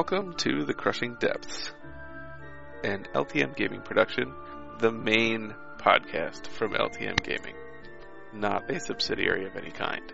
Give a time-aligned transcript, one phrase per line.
[0.00, 1.74] Welcome to The Crushing Depths,
[2.82, 4.32] an LTM Gaming production,
[4.78, 7.54] the main podcast from LTM Gaming,
[8.32, 10.10] not a subsidiary of any kind.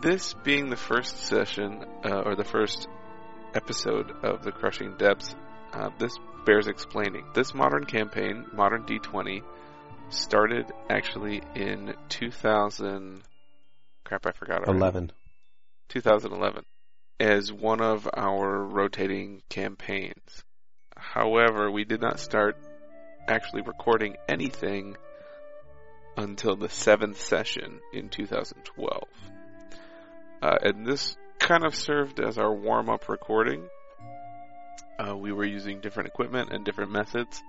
[0.00, 2.86] This being the first session, uh, or the first
[3.52, 5.34] episode of The Crushing Depths,
[5.72, 7.24] uh, this bears explaining.
[7.34, 9.42] This modern campaign, Modern D20,
[10.10, 13.22] started actually in 2000.
[14.04, 14.58] Crap, I forgot.
[14.68, 14.78] Already.
[14.78, 15.12] 11.
[15.88, 16.64] 2011
[17.20, 20.42] as one of our rotating campaigns.
[20.96, 22.56] However, we did not start
[23.28, 24.96] actually recording anything
[26.16, 29.02] until the seventh session in 2012.
[30.42, 33.64] Uh, and this kind of served as our warm up recording.
[34.98, 37.42] Uh, we were using different equipment and different methods,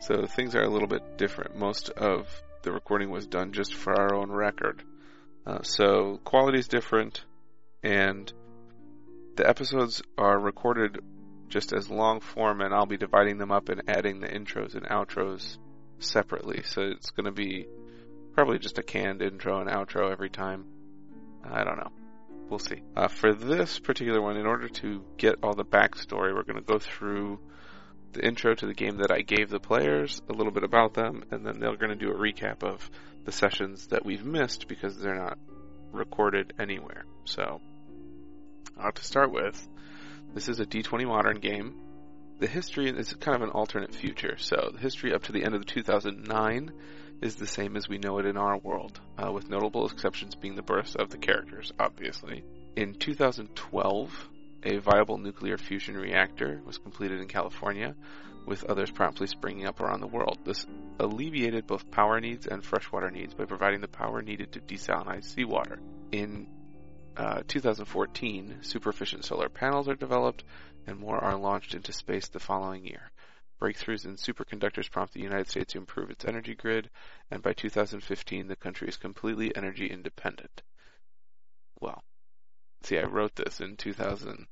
[0.00, 1.56] so things are a little bit different.
[1.56, 2.28] Most of
[2.62, 4.82] the recording was done just for our own record.
[5.46, 7.24] Uh, so quality is different,
[7.82, 8.32] and
[9.36, 10.98] the episodes are recorded
[11.48, 14.84] just as long form, and I'll be dividing them up and adding the intros and
[14.86, 15.58] outros
[15.98, 16.62] separately.
[16.64, 17.66] So it's going to be
[18.34, 20.64] probably just a canned intro and outro every time.
[21.44, 21.92] I don't know.
[22.48, 22.82] We'll see.
[22.94, 26.62] Uh, for this particular one, in order to get all the backstory, we're going to
[26.62, 27.40] go through
[28.12, 31.24] the intro to the game that I gave the players, a little bit about them,
[31.30, 32.88] and then they're going to do a recap of
[33.24, 35.38] the sessions that we've missed because they're not
[35.92, 37.04] recorded anywhere.
[37.24, 37.60] So
[38.78, 39.68] uh, to start with,
[40.34, 41.74] this is a D20 modern game.
[42.38, 44.36] The history is kind of an alternate future.
[44.38, 46.72] So the history up to the end of 2009
[47.22, 50.54] is the same as we know it in our world, uh, with notable exceptions being
[50.54, 52.44] the births of the characters, obviously.
[52.76, 54.28] In 2012,
[54.64, 57.94] a viable nuclear fusion reactor was completed in California,
[58.46, 60.38] with others promptly springing up around the world.
[60.44, 60.66] This
[61.00, 65.80] alleviated both power needs and freshwater needs by providing the power needed to desalinize seawater.
[66.12, 66.46] In
[67.16, 70.44] uh, 2014, super efficient solar panels are developed,
[70.86, 73.10] and more are launched into space the following year.
[73.60, 76.90] Breakthroughs in superconductors prompt the United States to improve its energy grid,
[77.30, 80.62] and by 2015, the country is completely energy independent.
[81.80, 82.02] Well,
[82.82, 84.46] see, I wrote this in 2000,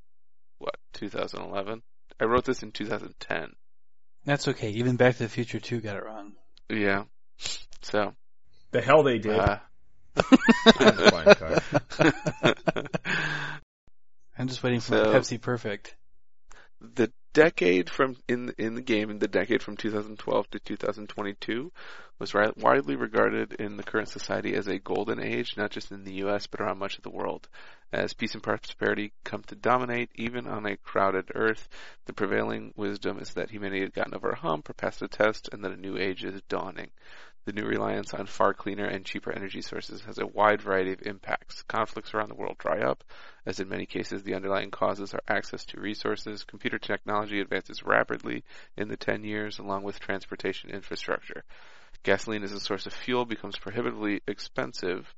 [0.57, 1.83] what, 2011?
[2.19, 3.53] I wrote this in 2010.
[4.25, 4.71] That's okay.
[4.71, 6.33] Even Back to the Future 2 got it wrong.
[6.69, 7.03] Yeah.
[7.81, 8.15] So.
[8.71, 9.37] The hell they did.
[9.37, 9.59] Uh,
[14.37, 15.95] I'm just waiting for So- Pepsi Perfect.
[16.81, 21.71] the decade from in in the game, the decade from 2012 to 2022,
[22.19, 26.03] was ri- widely regarded in the current society as a golden age, not just in
[26.05, 26.47] the U.S.
[26.47, 27.47] but around much of the world.
[27.91, 31.67] As peace and prosperity come to dominate, even on a crowded Earth,
[32.05, 35.49] the prevailing wisdom is that humanity had gotten over a hump or passed a test,
[35.51, 36.89] and that a new age is dawning.
[37.45, 41.03] The new reliance on far cleaner and cheaper energy sources has a wide variety of
[41.03, 41.61] impacts.
[41.61, 43.03] Conflicts around the world dry up,
[43.45, 46.43] as in many cases the underlying causes are access to resources.
[46.43, 48.43] Computer technology advances rapidly
[48.75, 51.43] in the 10 years along with transportation infrastructure.
[52.01, 55.13] Gasoline as a source of fuel becomes prohibitively expensive,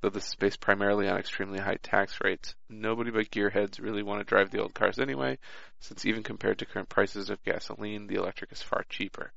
[0.00, 2.54] though this is based primarily on extremely high tax rates.
[2.70, 5.36] Nobody but gearheads really want to drive the old cars anyway,
[5.80, 9.32] since even compared to current prices of gasoline, the electric is far cheaper.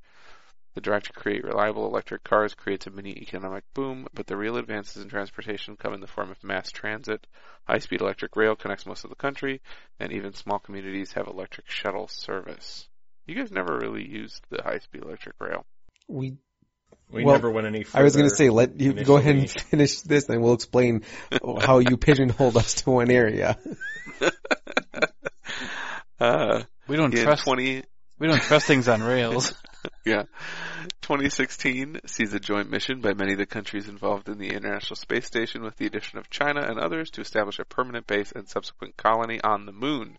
[0.74, 4.56] The drive to create reliable electric cars creates a mini economic boom, but the real
[4.56, 7.28] advances in transportation come in the form of mass transit.
[7.66, 9.62] High speed electric rail connects most of the country,
[10.00, 12.88] and even small communities have electric shuttle service.
[13.26, 15.66] You guys never really used the high speed electric rail.
[16.08, 16.38] We,
[17.10, 18.00] We Well, never went any further.
[18.00, 21.04] I was going to say, let you go ahead and finish this, and we'll explain
[21.62, 23.58] how you pigeonholed us to one area.
[26.20, 27.84] Uh, We don't trust 20,
[28.20, 29.56] we don't trust things on rails.
[30.06, 30.24] Yeah.
[31.02, 35.28] 2016 sees a joint mission by many of the countries involved in the International Space
[35.28, 38.98] Station with the addition of China and others to establish a permanent base and subsequent
[38.98, 40.18] colony on the moon.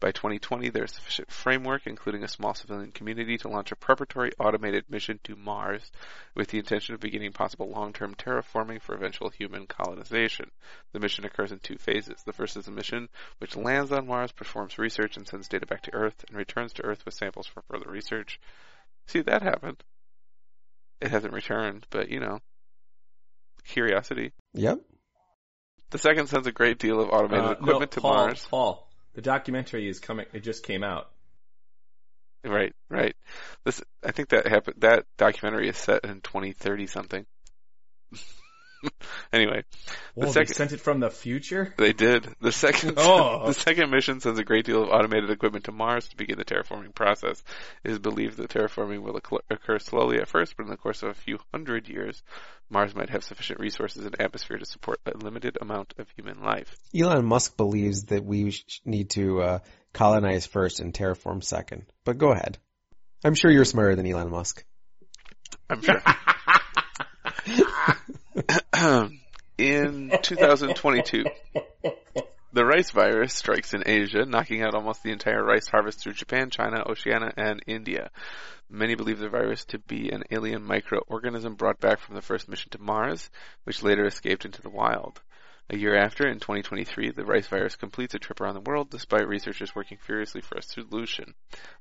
[0.00, 4.32] By 2020, there is sufficient framework, including a small civilian community, to launch a preparatory
[4.38, 5.90] automated mission to Mars
[6.34, 10.50] with the intention of beginning possible long-term terraforming for eventual human colonization.
[10.92, 12.22] The mission occurs in two phases.
[12.24, 15.82] The first is a mission which lands on Mars, performs research, and sends data back
[15.82, 18.38] to Earth, and returns to Earth with samples for further research.
[19.06, 19.82] See, that happened.
[21.00, 22.40] It hasn't returned, but you know,
[23.64, 24.32] curiosity.
[24.54, 24.80] Yep.
[25.90, 28.46] The second sends a great deal of automated Uh, equipment no, to Paul, Mars.
[28.48, 30.26] Paul, the documentary is coming.
[30.32, 31.10] It just came out.
[32.44, 33.14] Right, right.
[33.64, 34.76] This, I think that happened.
[34.80, 37.26] That documentary is set in 2030 something.
[39.32, 39.64] anyway,
[40.14, 41.72] Whoa, second- they sent it from the future?
[41.76, 42.28] they did.
[42.40, 43.46] The second Oh.
[43.46, 46.44] the second mission sends a great deal of automated equipment to Mars to begin the
[46.44, 47.42] terraforming process.
[47.84, 51.02] It is believed that terraforming will occur- occur slowly at first, but in the course
[51.02, 52.22] of a few hundred years,
[52.70, 56.74] Mars might have sufficient resources and atmosphere to support a limited amount of human life.
[56.98, 59.58] Elon Musk believes that we need to uh,
[59.92, 61.84] colonize first and terraform second.
[62.04, 62.58] But go ahead.
[63.24, 64.64] I'm sure you're smarter than Elon Musk.
[65.70, 66.02] I'm sure.
[69.58, 71.24] in 2022,
[72.52, 76.50] the rice virus strikes in Asia, knocking out almost the entire rice harvest through Japan,
[76.50, 78.10] China, Oceania, and India.
[78.70, 82.70] Many believe the virus to be an alien microorganism brought back from the first mission
[82.70, 83.28] to Mars,
[83.64, 85.20] which later escaped into the wild.
[85.70, 89.26] A year after, in 2023, the rice virus completes a trip around the world despite
[89.28, 91.34] researchers working furiously for a solution.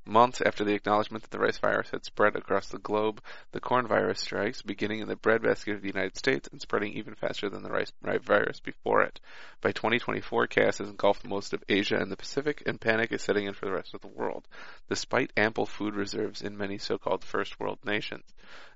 [0.05, 3.87] Months after the acknowledgement that the rice virus had spread across the globe, the corn
[3.87, 7.63] virus strikes, beginning in the breadbasket of the United States and spreading even faster than
[7.63, 9.19] the rice virus before it.
[9.61, 13.47] By 2024, chaos has engulfed most of Asia and the Pacific, and panic is setting
[13.47, 14.47] in for the rest of the world,
[14.89, 18.25] despite ample food reserves in many so-called first world nations.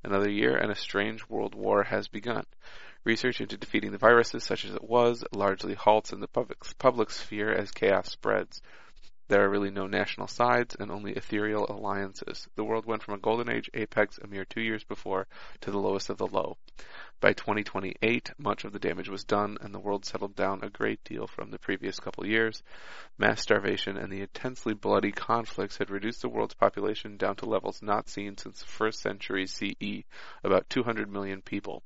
[0.04, 2.46] Another year and a strange world war has begun.
[3.06, 7.12] Research into defeating the viruses, such as it was, largely halts in the public, public
[7.12, 8.64] sphere as chaos spreads.
[9.28, 12.48] There are really no national sides and only ethereal alliances.
[12.56, 15.28] The world went from a golden age apex a mere two years before
[15.62, 16.58] to the lowest of the low.
[17.22, 21.04] By 2028, much of the damage was done and the world settled down a great
[21.04, 22.64] deal from the previous couple years.
[23.20, 27.84] Mass starvation and the intensely bloody conflicts had reduced the world's population down to levels
[27.84, 30.04] not seen since the first century CE,
[30.44, 31.84] about 200 million people.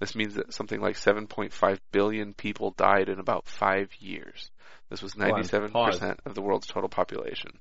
[0.00, 4.50] This means that something like 7.5 billion people died in about five years.
[4.88, 7.58] This was 97% of the world's total population.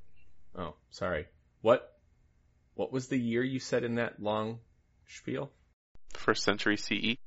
[0.58, 1.28] Oh, sorry.
[1.62, 1.94] What?
[2.76, 4.60] What was the year you said in that long
[5.06, 5.52] spiel?
[6.14, 7.18] First century CE,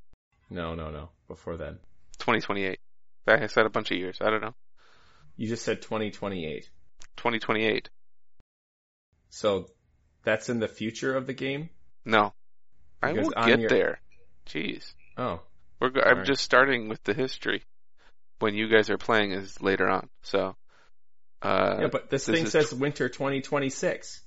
[0.51, 1.11] No, no, no.
[1.29, 1.79] Before then.
[2.19, 2.81] 2028.
[3.29, 4.19] I said a bunch of years.
[4.21, 4.55] I don't know.
[5.37, 6.69] You just said 2028.
[7.17, 7.91] 2028.
[9.29, 9.69] So
[10.25, 11.69] that's in the future of the game?
[12.05, 12.33] No.
[13.03, 14.01] I will get your- there.
[14.47, 14.95] Jeez.
[15.17, 15.41] Oh.
[15.81, 16.27] We're go- I'm Alright.
[16.27, 17.63] just starting with the history.
[18.39, 20.09] When you guys are playing is later on.
[20.23, 20.57] So,
[21.43, 24.21] uh, yeah, but this, this thing is says winter 2026.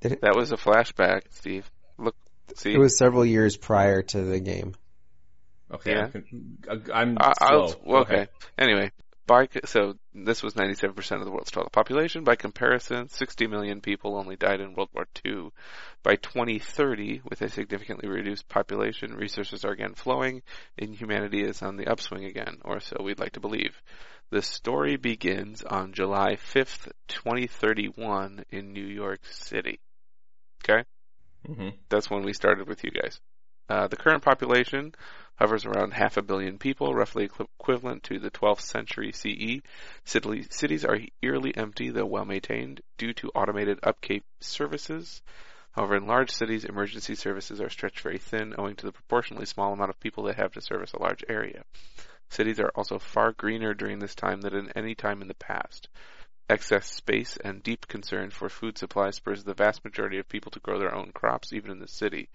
[0.00, 1.70] that was a flashback, Steve.
[1.98, 2.16] Look,
[2.56, 2.72] see?
[2.74, 4.74] It was several years prior to the game.
[5.72, 5.92] Okay.
[5.92, 6.08] Yeah.
[6.14, 7.80] I'm, con- I'm I- I'll- slow.
[7.84, 8.26] well, Go okay.
[8.58, 8.90] Anyway,
[9.32, 12.22] by so this was 97% of the world's total population.
[12.22, 15.48] By comparison, 60 million people only died in World War II.
[16.02, 20.42] By 2030, with a significantly reduced population, resources are again flowing,
[20.76, 23.80] and humanity is on the upswing again, or so we'd like to believe.
[24.28, 29.80] The story begins on July 5th, 2031 in New York City.
[30.62, 30.84] Okay?
[31.46, 33.18] hmm That's when we started with you guys.
[33.68, 34.94] Uh, the current population
[35.36, 39.60] hovers around half a billion people, roughly equivalent to the 12th century CE.
[40.04, 45.22] Cities are eerily empty, though well maintained, due to automated upkeep services.
[45.72, 49.72] However, in large cities, emergency services are stretched very thin, owing to the proportionally small
[49.72, 51.64] amount of people they have to service a large area.
[52.28, 55.88] Cities are also far greener during this time than at any time in the past.
[56.48, 60.60] Excess space and deep concern for food supply spurs the vast majority of people to
[60.60, 62.28] grow their own crops, even in the city.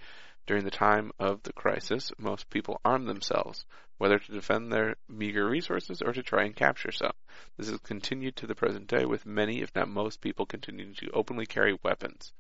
[0.48, 3.66] During the time of the crisis, most people arm themselves,
[3.98, 7.12] whether to defend their meager resources or to try and capture some.
[7.58, 11.12] This has continued to the present day, with many, if not most, people continuing to
[11.12, 12.32] openly carry weapons.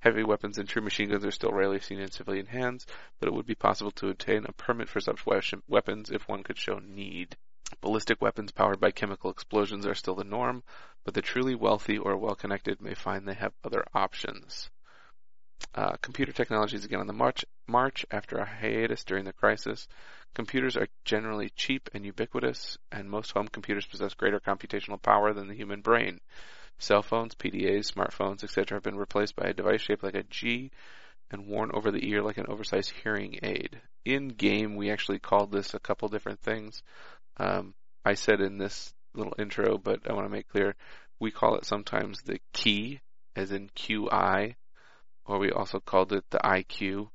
[0.00, 2.84] Heavy weapons and true machine guns are still rarely seen in civilian hands,
[3.18, 6.58] but it would be possible to obtain a permit for such weapons if one could
[6.58, 7.34] show need.
[7.80, 10.64] Ballistic weapons powered by chemical explosions are still the norm,
[11.02, 14.68] but the truly wealthy or well-connected may find they have other options.
[15.74, 19.86] Uh, computer technology is again on the march, march after a hiatus during the crisis.
[20.34, 25.48] Computers are generally cheap and ubiquitous, and most home computers possess greater computational power than
[25.48, 26.20] the human brain.
[26.78, 28.76] Cell phones, PDAs, smartphones, etc.
[28.76, 30.70] have been replaced by a device shaped like a G
[31.30, 33.80] and worn over the ear like an oversized hearing aid.
[34.04, 36.82] In game, we actually called this a couple different things.
[37.36, 37.74] Um,
[38.04, 40.74] I said in this little intro, but I want to make clear,
[41.20, 43.00] we call it sometimes the key,
[43.36, 44.54] as in QI,
[45.28, 47.10] or we also called it the IQ,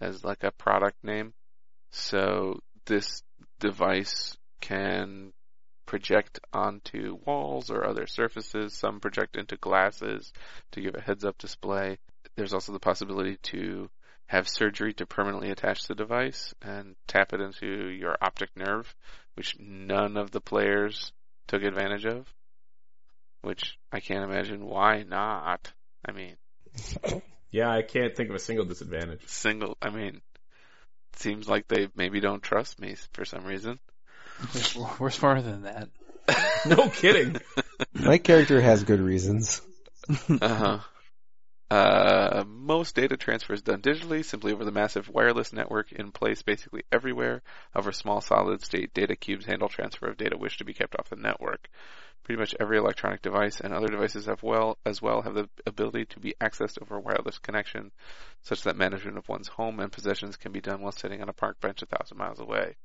[0.00, 1.34] as like a product name.
[1.90, 3.22] So this
[3.58, 5.32] device can
[5.84, 8.74] project onto walls or other surfaces.
[8.78, 10.32] Some project into glasses
[10.70, 11.98] to give a heads up display.
[12.36, 13.90] There's also the possibility to
[14.26, 18.94] have surgery to permanently attach the device and tap it into your optic nerve,
[19.34, 21.12] which none of the players
[21.48, 22.32] took advantage of.
[23.42, 25.72] Which I can't imagine why not.
[26.06, 26.36] I mean,
[27.50, 29.20] Yeah, I can't think of a single disadvantage.
[29.26, 30.22] single, I mean,
[31.16, 33.78] seems like they maybe don't trust me for some reason.
[34.74, 35.88] We're, we're smarter than that.
[36.64, 37.40] No kidding.
[37.92, 39.60] My character has good reasons.
[40.40, 40.78] Uh-huh.
[41.72, 46.42] Uh, most data transfer is done digitally, simply over the massive wireless network in place
[46.42, 47.40] basically everywhere.
[47.72, 51.16] However, small solid-state data cubes handle transfer of data which to be kept off the
[51.16, 51.70] network.
[52.24, 56.04] Pretty much every electronic device and other devices have well, as well have the ability
[56.04, 57.90] to be accessed over a wireless connection,
[58.42, 61.32] such that management of one's home and possessions can be done while sitting on a
[61.32, 62.76] park bench a thousand miles away.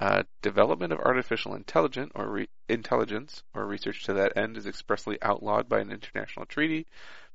[0.00, 5.18] Uh, development of artificial intelligent or re- intelligence or research to that end is expressly
[5.20, 6.86] outlawed by an international treaty,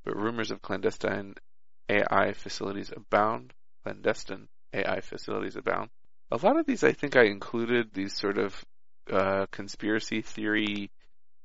[0.04, 1.36] but rumors of clandestine
[1.90, 3.54] AI facilities abound.
[3.84, 5.92] Clandestine AI facilities abound.
[6.32, 8.66] A lot of these, I think, I included these sort of
[9.12, 10.90] uh, conspiracy theory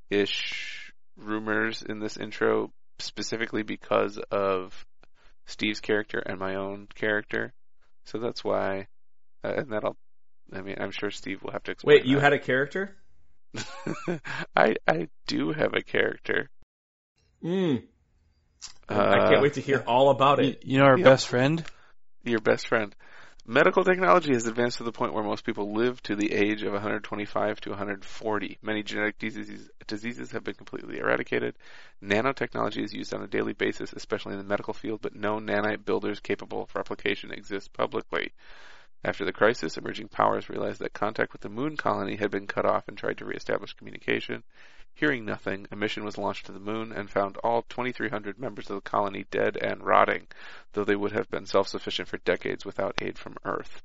[0.08, 4.86] ish rumors in this intro specifically because of
[5.46, 7.52] Steve's character and my own character.
[8.06, 8.86] So that's why,
[9.44, 9.98] uh, and that'll.
[10.52, 11.96] I mean, I'm sure Steve will have to explain.
[11.96, 12.22] Wait, you that.
[12.22, 12.96] had a character?
[14.56, 16.48] I I do have a character.
[17.44, 17.82] Mm.
[18.88, 20.62] I Uh, can't wait to hear all about it.
[20.64, 21.06] you know our Yep.
[21.06, 21.64] best friend?
[22.24, 22.94] Your best friend.
[23.46, 26.72] Medical technology has advanced to the point where most people live to the age of
[26.72, 28.58] 125 to 140.
[28.62, 31.56] Many genetic diseases, diseases have been completely eradicated.
[32.02, 35.84] Nanotechnology is used on a daily basis, especially in the medical field, but no nanite
[35.84, 38.32] builders capable of replication exist publicly.
[39.02, 42.66] After the crisis, emerging powers realized that contact with the moon colony had been cut
[42.66, 44.42] off and tried to reestablish communication.
[44.92, 48.74] Hearing nothing, a mission was launched to the moon and found all 2,300 members of
[48.74, 50.26] the colony dead and rotting,
[50.72, 53.82] though they would have been self-sufficient for decades without aid from Earth.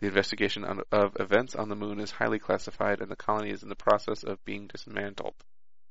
[0.00, 3.62] The investigation on, of events on the moon is highly classified, and the colony is
[3.62, 5.34] in the process of being dismantled.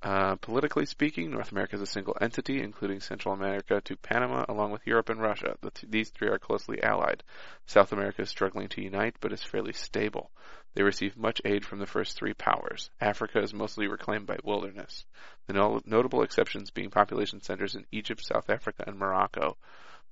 [0.04, 4.70] Uh, politically speaking, North America is a single entity, including Central America to Panama, along
[4.70, 5.56] with Europe and Russia.
[5.62, 7.24] The th- these three are closely allied.
[7.68, 10.30] South America is struggling to unite, but is fairly stable.
[10.74, 12.90] They receive much aid from the first three powers.
[13.00, 15.06] Africa is mostly reclaimed by wilderness.
[15.48, 19.56] The no- notable exceptions being population centers in Egypt, South Africa, and Morocco.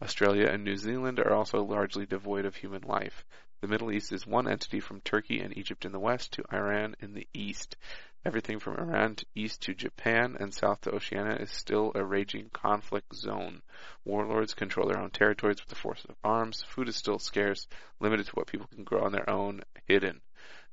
[0.01, 3.25] Australia and New Zealand are also largely devoid of human life.
[3.61, 6.95] The Middle East is one entity from Turkey and Egypt in the west to Iran
[6.99, 7.75] in the east.
[8.23, 12.51] Everything from Iran to east to Japan and south to Oceania is still a raging
[12.51, 13.63] conflict zone.
[14.05, 16.61] Warlords control their own territories with the force of arms.
[16.61, 17.67] Food is still scarce,
[17.99, 20.21] limited to what people can grow on their own, hidden.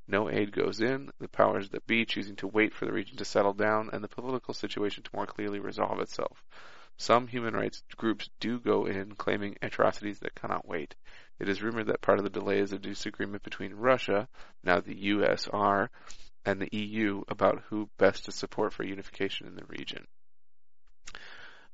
[0.07, 3.25] No aid goes in, the powers that be choosing to wait for the region to
[3.25, 6.45] settle down and the political situation to more clearly resolve itself.
[6.99, 10.97] Some human rights groups do go in, claiming atrocities that cannot wait.
[11.39, 14.29] It is rumored that part of the delay is a disagreement between Russia,
[14.63, 15.89] now the USR,
[16.49, 20.07] and the EU about who best to support for unification in the region.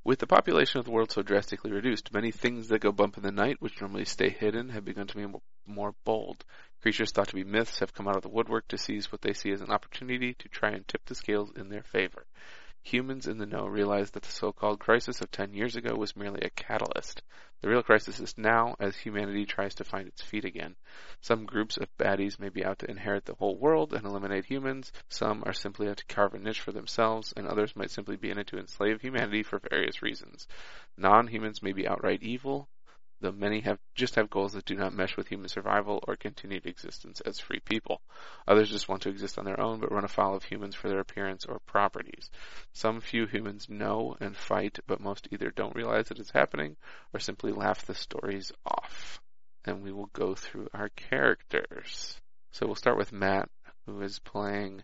[0.03, 3.23] With the population of the world so drastically reduced, many things that go bump in
[3.23, 6.45] the night, which normally stay hidden, have begun to be more bold.
[6.83, 9.33] Creatures thought to be myths have come out of the woodwork to seize what they
[9.33, 12.27] see as an opportunity to try and tip the scales in their favor.
[12.85, 16.43] Humans in the know realize that the so-called crisis of 10 years ago was merely
[16.43, 17.23] a catalyst.
[17.63, 20.77] The real crisis is now as humanity tries to find its feet again.
[21.23, 24.93] Some groups of baddies may be out to inherit the whole world and eliminate humans,
[25.09, 28.31] some are simply out to carve a niche for themselves, and others might simply be
[28.31, 30.47] in it to enslave humanity for various reasons.
[30.99, 32.69] Non-humans may be outright evil,
[33.25, 36.67] though many have just have goals that do not mesh with human survival or continued
[36.67, 38.03] existence as free people.
[38.47, 41.01] Others just want to exist on their own but run afoul of humans for their
[41.01, 42.31] appearance or properties.
[42.75, 46.77] Some few humans know and fight, but most either don't realize that it is happening
[47.15, 49.23] or simply laugh the stories off.
[49.65, 52.21] And we will go through our characters.
[52.53, 53.49] So we'll start with Matt,
[53.87, 54.83] who is playing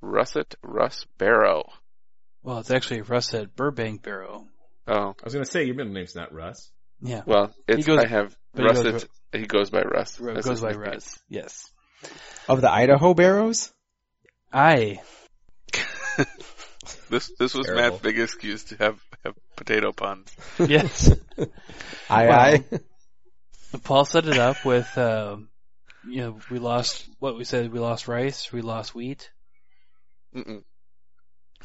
[0.00, 1.64] Russet Russ Barrow.
[2.42, 4.46] Well, it's actually Russet Burbank Barrow.
[4.86, 6.70] Oh, I was going to say, your middle name's not Russ.
[7.00, 7.22] Yeah.
[7.26, 10.18] well, it's, goes- I have but he goes he goes by Russ.
[10.20, 10.90] Ru- goes by nickname.
[10.92, 11.18] Russ.
[11.28, 11.70] Yes.
[12.48, 13.72] Of the Idaho Barrows?
[14.52, 15.00] I.
[17.08, 17.90] This this was Terrible.
[17.90, 20.28] Matt's big excuse to have, have potato puns.
[20.58, 21.10] Yes.
[22.10, 22.64] Aye, Well, aye.
[23.84, 25.36] Paul set it up with, uh,
[26.06, 29.30] you know, we lost, what we said, we lost rice, we lost wheat.
[30.34, 30.62] Mm-mm.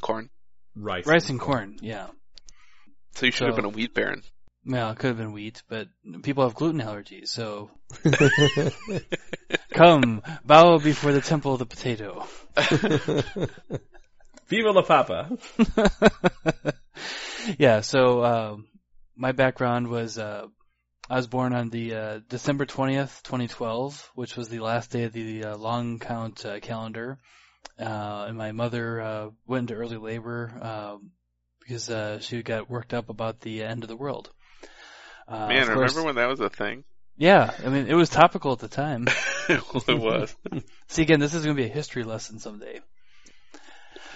[0.02, 0.30] Corn.
[0.76, 1.06] Rice.
[1.06, 2.08] Rice and corn, yeah.
[3.16, 4.24] So you should have been a wheat baron.
[4.70, 5.88] Well, it could have been wheat, but
[6.22, 7.72] people have gluten allergies, so
[9.72, 12.28] come, bow before the temple of the potato.
[14.48, 15.36] Viva la Papa.
[17.58, 18.68] yeah, so um,
[19.16, 20.46] my background was uh,
[21.10, 25.06] I was born on the uh, December twentieth, twenty twelve, which was the last day
[25.06, 27.18] of the uh, long count uh, calendar,
[27.80, 30.98] uh, and my mother uh, went into early labor uh,
[31.60, 34.30] because uh, she got worked up about the end of the world.
[35.30, 36.84] Uh, Man, of course- remember when that was a thing?
[37.18, 39.06] Yeah, I mean, it was topical at the time.
[39.50, 40.36] well, it was.
[40.88, 42.80] See, again, this is going to be a history lesson someday.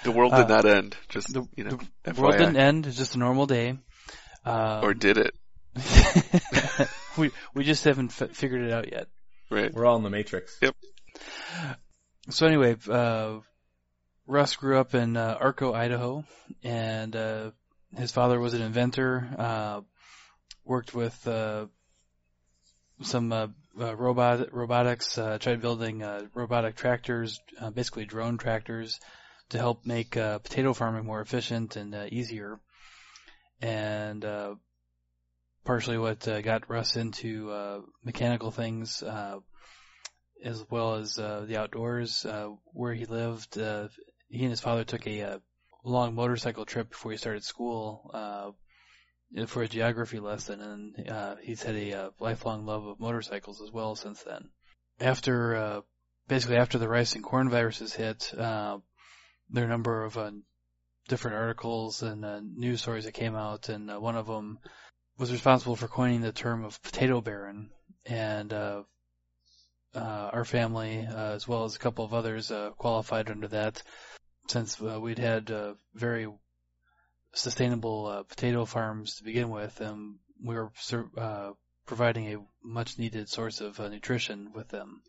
[0.03, 0.95] The world did Uh, not end.
[1.09, 2.87] Just The, you know, the world didn't end.
[2.87, 3.77] It's just a normal day.
[4.45, 5.33] Um, or did it?
[7.17, 9.07] we we just haven't f- figured it out yet.
[9.49, 9.73] Right.
[9.73, 10.57] We're all in the Matrix.
[10.61, 10.75] Yep.
[12.29, 13.39] So anyway, uh,
[14.27, 16.23] Russ grew up in uh, Arco, Idaho,
[16.63, 17.51] and uh,
[17.97, 19.27] his father was an inventor.
[20.65, 21.67] Worked with uh,
[23.01, 23.47] some uh,
[23.79, 25.17] uh, robot robotics.
[25.17, 28.99] Uh, tried building uh, robotic tractors, uh, basically drone tractors,
[29.49, 32.59] to help make uh, potato farming more efficient and easier.
[33.61, 34.55] And uh,
[35.65, 39.03] partially what got Russ into uh, mechanical things.
[39.03, 39.39] Uh,
[40.43, 43.57] as well as uh, the outdoors uh, where he lived.
[43.57, 43.87] Uh,
[44.29, 45.39] he and his father took a,
[45.85, 48.51] long motorcycle trip before he started school uh,
[49.47, 53.71] for a geography lesson, and uh, he's had a uh, lifelong love of motorcycles as
[53.71, 54.49] well since then.
[54.99, 55.81] After uh,
[56.27, 58.77] basically after the rice and corn viruses hit, uh,
[59.49, 60.31] there are a number of uh,
[61.07, 64.59] different articles and uh, news stories that came out, and one of them
[65.17, 67.69] was responsible for coining the term of potato baron,
[68.05, 68.83] and uh,
[69.95, 73.81] uh, our family, as well as a couple of others, qualified under that
[74.47, 75.51] since we'd had
[75.93, 76.27] very
[77.33, 80.71] sustainable uh, potato farms to begin with, and we were
[81.17, 81.51] uh,
[81.85, 85.01] providing a much needed source of uh, nutrition with them.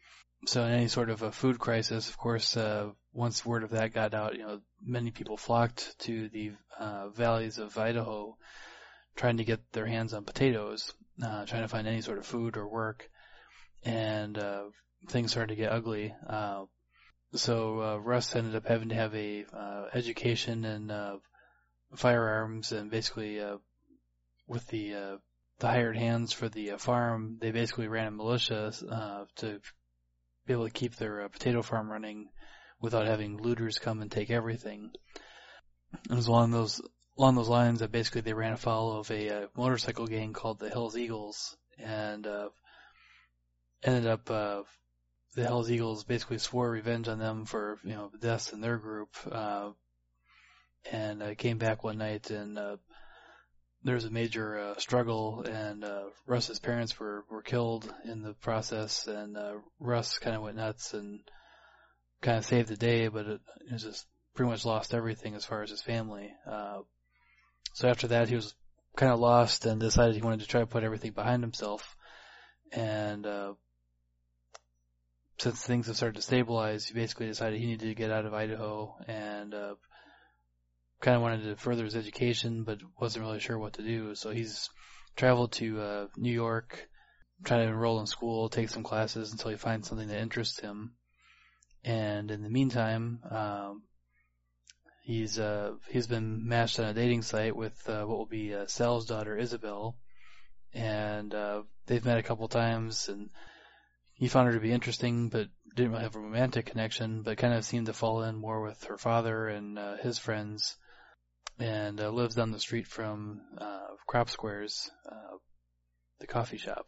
[0.46, 3.94] So in any sort of a food crisis, of course, uh, once word of that
[3.94, 8.36] got out, you know, many people flocked to the uh, valleys of Idaho
[9.16, 12.56] trying to get their hands on potatoes, uh, trying to find any sort of food
[12.56, 13.08] or work
[13.84, 14.64] and uh,
[15.08, 16.14] things started to get ugly.
[16.28, 16.64] Uh,
[17.34, 21.16] so uh, Russ ended up having to have a uh, education in uh,
[21.96, 23.56] firearms, and basically uh,
[24.46, 25.16] with the uh,
[25.58, 29.60] the hired hands for the uh, farm, they basically ran a militia uh, to
[30.46, 32.28] be able to keep their uh, potato farm running
[32.80, 34.90] without having looters come and take everything.
[36.10, 36.80] It was along those
[37.16, 40.68] along those lines that basically they ran afoul of a uh, motorcycle gang called the
[40.68, 42.48] Hells Eagles, and uh,
[43.82, 44.62] ended up uh,
[45.34, 48.78] the Hells Eagles basically swore revenge on them for you know the deaths in their
[48.78, 49.70] group, uh,
[50.90, 52.76] and I came back one night and uh,
[53.84, 58.32] there was a major uh, struggle, and uh, Russ's parents were were killed in the
[58.32, 61.20] process, and uh, Russ kind of went nuts and
[62.22, 65.44] kind of saved the day, but it, it was just pretty much lost everything as
[65.44, 66.32] far as his family.
[66.50, 66.78] Uh,
[67.74, 68.54] so after that, he was
[68.96, 71.94] kind of lost and decided he wanted to try to put everything behind himself,
[72.72, 73.52] and uh,
[75.38, 78.32] since things have started to stabilize, he basically decided he needed to get out of
[78.32, 79.74] Idaho and uh,
[81.04, 84.14] kind of wanted to further his education, but wasn't really sure what to do.
[84.14, 84.70] So he's
[85.16, 86.88] traveled to uh, New York,
[87.44, 90.94] trying to enroll in school, take some classes until he finds something that interests him.
[91.84, 93.82] And in the meantime, um,
[95.02, 98.66] he's uh, he's been matched on a dating site with uh, what will be uh,
[98.66, 99.98] Sal's daughter Isabel,
[100.72, 103.28] and uh, they've met a couple times and
[104.14, 107.52] he found her to be interesting, but didn't really have a romantic connection, but kind
[107.52, 110.76] of seemed to fall in more with her father and uh, his friends,
[111.58, 115.36] and uh, lives down the street from uh, Crop Squares, uh,
[116.20, 116.86] the coffee shop.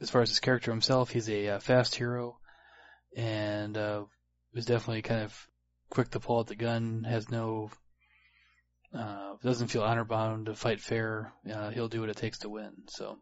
[0.00, 2.38] As far as his character himself, he's a uh, fast hero,
[3.16, 4.04] and uh,
[4.54, 5.48] is definitely kind of
[5.90, 7.04] quick to pull out the gun.
[7.04, 7.70] Has no,
[8.94, 11.32] uh, doesn't feel honor bound to fight fair.
[11.52, 12.72] Uh, he'll do what it takes to win.
[12.88, 13.18] So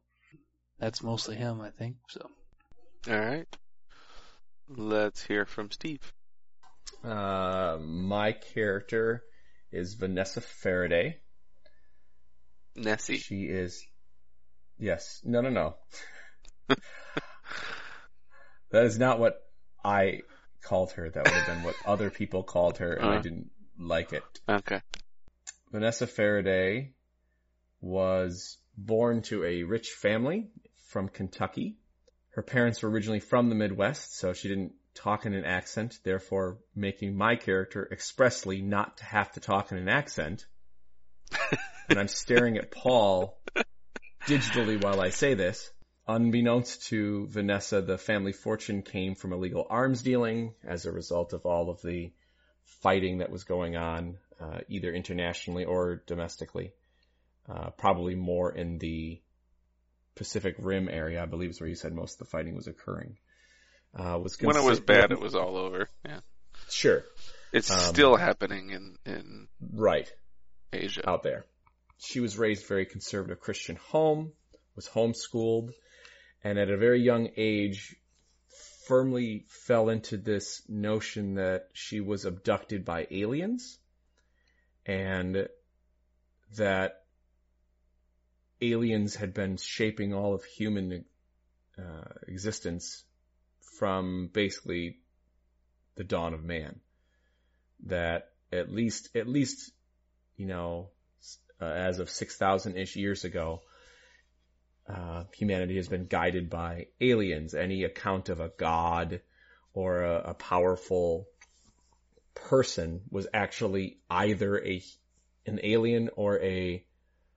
[0.78, 1.96] that's mostly him, I think.
[2.08, 2.28] So.
[3.10, 3.48] All right.
[4.68, 6.12] Let's hear from Steve.
[7.02, 9.22] Uh, my character
[9.72, 11.18] is Vanessa Faraday.
[12.76, 13.16] Nessie.
[13.18, 13.84] She is,
[14.78, 15.76] yes, no, no, no.
[18.70, 19.40] that is not what
[19.84, 20.20] I
[20.62, 21.08] called her.
[21.10, 23.22] That would have been what other people called her, and I Uh.
[23.22, 24.22] didn't like it.
[24.48, 24.80] Okay.
[25.72, 26.94] Vanessa Faraday
[27.80, 30.48] was born to a rich family
[30.88, 31.76] from Kentucky.
[32.30, 36.58] Her parents were originally from the Midwest, so she didn't talk in an accent, therefore
[36.74, 40.46] making my character expressly not to have to talk in an accent.
[41.88, 43.38] and I'm staring at Paul
[44.26, 45.70] digitally while I say this.
[46.06, 51.44] Unbeknownst to Vanessa, the family fortune came from illegal arms dealing as a result of
[51.44, 52.12] all of the
[52.82, 56.72] fighting that was going on, uh, either internationally or domestically.
[57.48, 59.20] Uh, probably more in the
[60.14, 63.18] Pacific Rim area, I believe is where you said most of the fighting was occurring.
[63.94, 65.88] Uh, was When it was bad, it was all over.
[66.04, 66.20] Yeah.
[66.68, 67.04] Sure.
[67.52, 70.10] It's Um, still happening in, in Right.
[70.72, 71.08] Asia.
[71.08, 71.46] out there.
[71.98, 74.32] She was raised very conservative Christian home,
[74.76, 75.72] was homeschooled,
[76.44, 77.96] and at a very young age
[78.86, 83.78] firmly fell into this notion that she was abducted by aliens
[84.86, 85.48] and
[86.56, 87.04] that
[88.60, 91.04] aliens had been shaping all of human
[91.78, 93.04] uh, existence
[93.78, 94.98] from basically
[95.96, 96.80] the dawn of man.
[97.86, 99.70] That at least, at least,
[100.36, 100.90] you know,
[101.60, 103.62] uh, as of 6,000 ish years ago,
[104.88, 107.54] uh, humanity has been guided by aliens.
[107.54, 109.20] Any account of a god
[109.74, 111.28] or a, a powerful
[112.34, 114.82] person was actually either a
[115.46, 116.84] an alien or a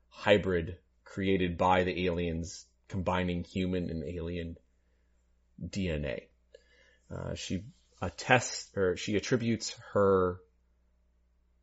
[0.10, 4.58] hybrid created by the aliens combining human and alien
[5.64, 6.24] DNA.
[7.14, 7.64] Uh, she
[8.02, 10.38] attests or she attributes her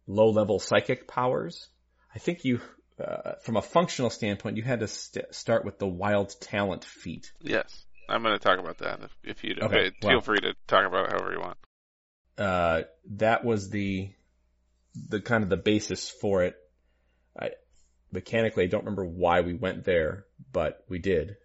[0.07, 1.69] low level psychic powers.
[2.15, 2.61] I think you,
[3.03, 7.33] uh, from a functional standpoint, you had to st- start with the wild talent feat.
[7.41, 7.85] Yes.
[8.09, 10.21] I'm going to talk about that if, if you Okay, feel well.
[10.23, 11.59] free to talk about it however you want.
[12.39, 12.83] uh,
[13.17, 14.11] that was the
[15.09, 16.57] the kind of the basis for it.
[17.39, 17.51] I
[18.11, 21.37] mechanically I don't remember why we went there, but we did.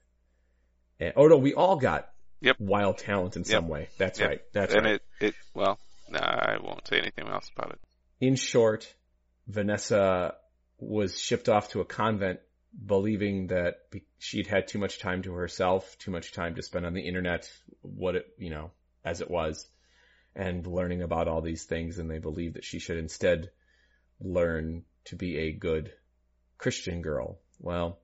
[0.99, 2.09] And, oh no, we all got
[2.43, 2.57] Yep.
[2.59, 3.89] wild talent in some way.
[3.97, 4.29] That's Yep.
[4.29, 4.41] right.
[4.53, 4.95] That's and right.
[4.95, 5.79] it, it, well,
[6.09, 7.79] nah, I won't say anything else about it.
[8.19, 8.93] in short,
[9.47, 10.35] Vanessa
[10.79, 12.39] was shipped off to a convent
[12.85, 13.75] believing that
[14.19, 17.49] she'd had too much time to herself, too much time to spend on the internet,
[17.81, 18.71] what it, you know,
[19.05, 19.65] as it was,
[20.35, 21.97] and learning about all these things.
[21.99, 23.51] And they believed that she should instead
[24.19, 25.93] learn to be a good
[26.57, 27.39] Christian girl.
[27.59, 27.99] Well,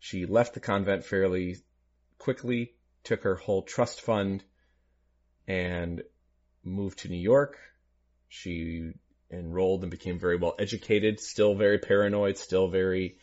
[0.00, 1.56] she left the convent fairly
[2.18, 4.44] quickly, took her whole trust fund
[5.46, 6.02] and
[6.64, 7.58] moved to New York.
[8.28, 8.92] She
[9.30, 13.18] enrolled and became very well educated, still very paranoid, still very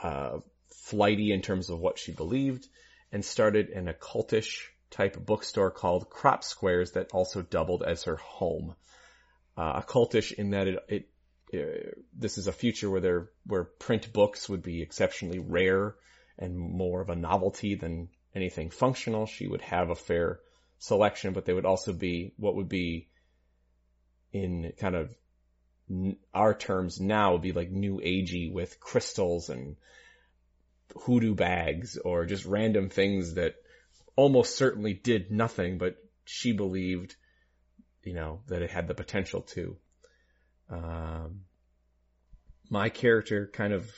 [0.00, 0.38] uh,
[0.84, 2.68] flighty in terms of what she believed,
[3.12, 8.74] and started an occultish type bookstore called Crop Squares that also doubled as her home.
[9.56, 11.08] Uh, occultish in that it, it
[11.54, 15.94] uh, this is a future where there where print books would be exceptionally rare
[16.38, 19.26] and more of a novelty than anything functional.
[19.26, 20.40] She would have a fair
[20.78, 23.08] selection, but they would also be what would be
[24.32, 25.14] in kind of
[26.32, 29.76] our terms now would be like new agey with crystals and
[31.02, 33.54] hoodoo bags or just random things that
[34.16, 37.16] almost certainly did nothing, but she believed,
[38.02, 39.76] you know, that it had the potential to.
[40.70, 41.40] Um,
[42.70, 43.90] my character kind of,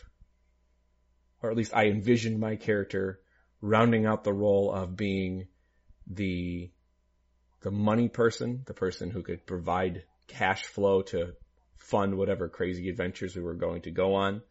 [1.42, 3.20] or at least I envisioned my character
[3.60, 5.48] rounding out the role of being
[6.06, 6.70] the
[7.62, 11.32] the money person, the person who could provide cash flow to
[11.76, 14.42] fund whatever crazy adventures we were going to go on.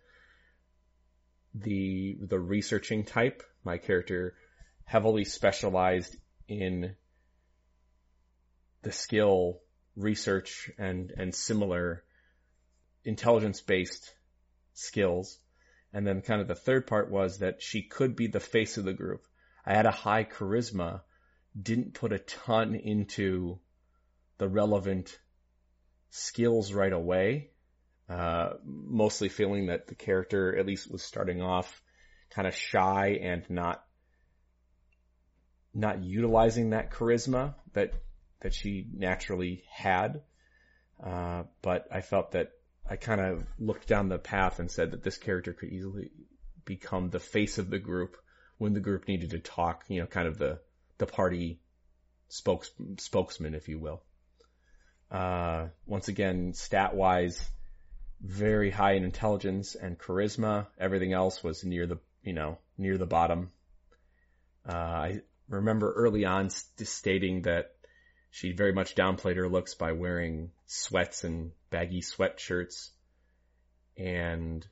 [1.54, 4.36] The the researching type, my character
[4.84, 6.16] heavily specialized
[6.48, 6.96] in
[8.82, 9.62] the skill
[9.96, 12.04] research and and similar
[13.04, 14.14] intelligence based
[14.74, 15.40] skills.
[15.96, 18.84] And then kind of the third part was that she could be the face of
[18.84, 19.26] the group.
[19.66, 21.04] I had a high charisma,
[21.60, 23.60] didn't put a ton into
[24.38, 25.18] the relevant
[26.10, 27.52] skills right away.
[28.10, 31.82] Uh, mostly feeling that the character at least was starting off
[32.30, 33.82] kind of shy and not,
[35.74, 37.94] not utilizing that charisma that,
[38.42, 40.24] that she naturally had.
[41.02, 42.52] Uh, but I felt that
[42.88, 46.12] I kind of looked down the path and said that this character could easily
[46.66, 48.18] become the face of the group
[48.58, 50.60] when the group needed to talk, you know, kind of the,
[50.98, 51.60] the party
[52.28, 54.04] spokes, spokesman, if you will.
[55.10, 57.50] Uh, once again, stat wise,
[58.22, 60.68] very high in intelligence and charisma.
[60.80, 63.52] Everything else was near the, you know, near the bottom.
[64.68, 67.76] Uh, I remember early on st- stating that
[68.32, 72.92] she very much downplayed her looks by wearing sweats and baggy sweatshirts
[73.98, 74.66] and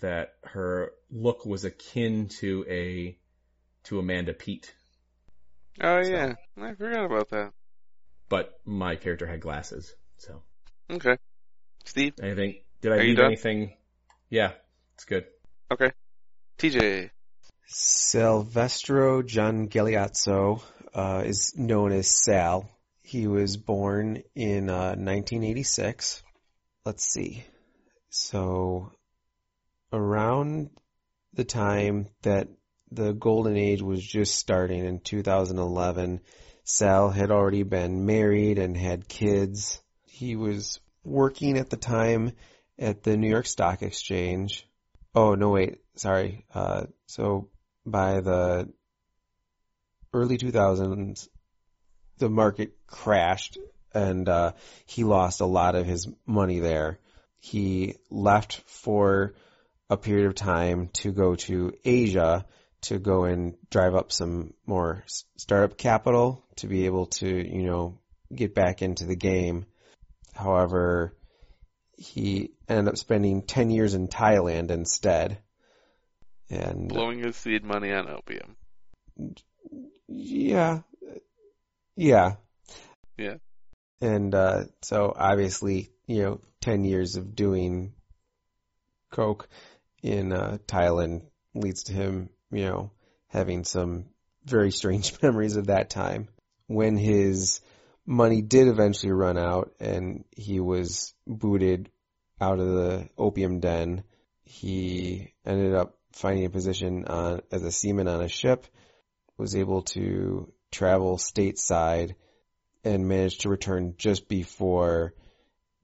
[0.00, 3.18] that her look was akin to a
[3.82, 4.72] to Amanda Peet,
[5.80, 7.52] Oh So- yeah, I forgot about that.
[8.28, 9.92] but my character had glasses.
[10.18, 10.40] So
[10.88, 11.18] Okay.
[11.84, 12.14] Steve?
[12.22, 12.62] anything?
[12.80, 13.76] Did I Are leave anything?
[14.30, 14.52] Yeah,
[14.94, 15.26] it's good.
[15.72, 15.90] Okay.
[16.58, 17.10] TJ.
[17.66, 20.62] Silvestro Gian Galeazzo
[20.94, 22.70] uh, is known as Sal.
[23.06, 26.22] He was born in uh, 1986.
[26.86, 27.44] Let's see.
[28.08, 28.92] So
[29.92, 30.70] around
[31.34, 32.48] the time that
[32.90, 36.22] the golden age was just starting in 2011,
[36.64, 39.82] Sal had already been married and had kids.
[40.06, 42.32] He was working at the time
[42.78, 44.66] at the New York Stock Exchange.
[45.14, 45.76] Oh, no, wait.
[45.96, 46.46] Sorry.
[46.54, 47.50] Uh, so
[47.84, 48.72] by the
[50.14, 51.28] early 2000s,
[52.18, 53.58] the market crashed
[53.92, 54.52] and uh,
[54.86, 56.98] he lost a lot of his money there.
[57.38, 59.34] He left for
[59.88, 62.44] a period of time to go to Asia
[62.82, 65.04] to go and drive up some more
[65.36, 67.98] startup capital to be able to, you know,
[68.34, 69.64] get back into the game.
[70.34, 71.16] However,
[71.96, 75.38] he ended up spending 10 years in Thailand instead.
[76.50, 78.56] And blowing his seed money on opium.
[80.08, 80.80] Yeah.
[81.96, 82.34] Yeah.
[83.16, 83.36] Yeah.
[84.00, 87.94] And uh so obviously, you know, 10 years of doing
[89.10, 89.48] coke
[90.02, 91.22] in uh Thailand
[91.54, 92.90] leads to him, you know,
[93.28, 94.06] having some
[94.44, 96.28] very strange memories of that time.
[96.66, 97.60] When his
[98.06, 101.90] money did eventually run out and he was booted
[102.40, 104.04] out of the opium den,
[104.42, 108.66] he ended up finding a position on, as a seaman on a ship,
[109.36, 112.14] was able to travel stateside
[112.84, 115.14] and managed to return just before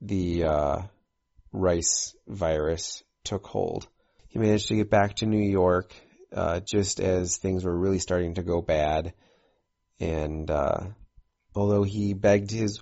[0.01, 0.81] the uh,
[1.51, 3.87] rice virus took hold.
[4.27, 5.93] He managed to get back to New York
[6.33, 9.13] uh, just as things were really starting to go bad,
[9.99, 10.87] and uh,
[11.55, 12.81] although he begged his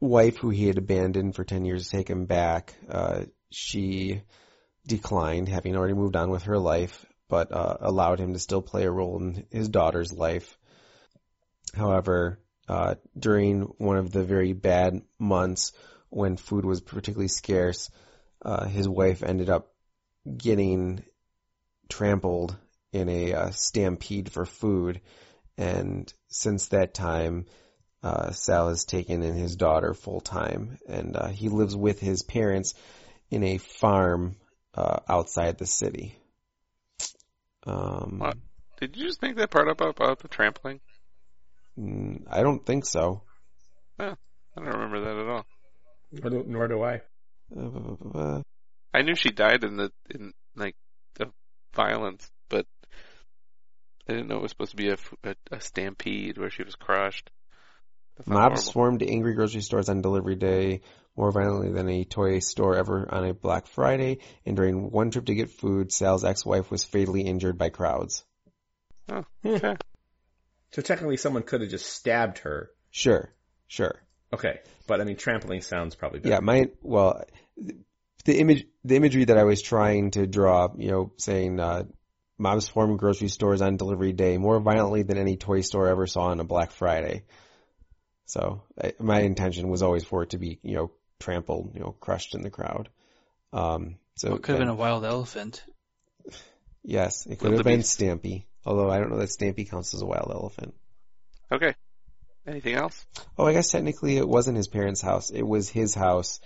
[0.00, 4.22] wife, who he had abandoned for 10 years, to take him back, uh, she
[4.86, 8.84] declined, having already moved on with her life, but uh, allowed him to still play
[8.84, 10.56] a role in his daughter's life.
[11.76, 15.72] However, uh, during one of the very bad months
[16.08, 17.90] when food was particularly scarce,
[18.42, 19.72] uh, his wife ended up
[20.36, 21.04] getting
[21.88, 22.56] trampled
[22.92, 25.00] in a uh, stampede for food,
[25.58, 27.46] and since that time,
[28.02, 32.22] uh, Sal has taken in his daughter full time, and uh, he lives with his
[32.22, 32.74] parents
[33.30, 34.36] in a farm
[34.74, 36.16] uh, outside the city.
[37.66, 38.22] Um?
[38.78, 40.80] Did you just make that part up about the trampling?
[41.78, 43.22] Mm, I don't think so.
[43.98, 44.14] I
[44.56, 45.46] don't remember that at all.
[46.12, 47.02] Nor do, nor do I.
[47.54, 48.42] Uh,
[48.94, 50.74] I knew she died in the in like
[51.16, 51.30] the
[51.74, 52.66] violence, but
[54.08, 54.96] I didn't know it was supposed to be a
[55.50, 57.30] a stampede where she was crushed.
[58.16, 60.80] That sounds Mobs swarmed angry grocery stores on delivery day
[61.16, 65.26] more violently than a toy store ever on a Black Friday, and during one trip
[65.26, 68.24] to get food, Sal's ex-wife was fatally injured by crowds.
[69.10, 69.76] Okay.
[70.72, 72.70] So technically someone could have just stabbed her.
[72.90, 73.32] Sure,
[73.68, 74.02] sure.
[74.32, 74.60] Okay.
[74.86, 76.34] But I mean, trampling sounds probably better.
[76.34, 77.24] Yeah, my well,
[78.24, 81.84] the image, the imagery that I was trying to draw, you know, saying uh,
[82.38, 86.26] mobs swarm grocery stores on delivery day more violently than any toy store ever saw
[86.26, 87.24] on a Black Friday.
[88.26, 91.92] So I, my intention was always for it to be, you know, trampled, you know,
[91.92, 92.88] crushed in the crowd.
[93.52, 95.62] Um, so Well, it could have been a wild elephant.
[96.82, 97.98] yes, it could have Wildebeest.
[97.98, 98.44] been Stampy.
[98.66, 100.74] Although I don't know that Stampy counts as a wild elephant.
[101.52, 101.74] Okay.
[102.46, 103.06] Anything else?
[103.38, 105.30] Oh, I guess technically it wasn't his parents' house.
[105.30, 106.40] It was his house.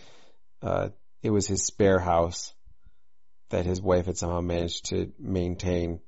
[0.63, 0.91] Uh,
[1.23, 2.53] it was his spare house
[3.49, 6.01] that his wife had somehow managed to maintain,